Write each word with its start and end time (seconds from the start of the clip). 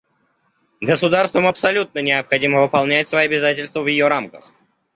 Государствам 0.79 1.45
абсолютно 1.45 1.99
необходимо 2.01 2.63
выполнять 2.63 3.07
свои 3.07 3.25
обязательства 3.27 3.81
в 3.81 3.87
ее 3.87 4.07
рамках. 4.07 4.51